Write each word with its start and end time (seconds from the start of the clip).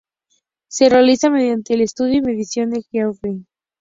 Se 0.67 0.89
realiza 0.89 1.29
mediante 1.29 1.75
el 1.75 1.81
estudio 1.81 2.15
y 2.15 2.21
medición 2.23 2.71
del 2.71 2.85
"geoide". 2.91 3.45